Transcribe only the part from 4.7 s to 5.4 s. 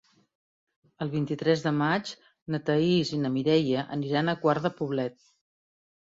Poblet.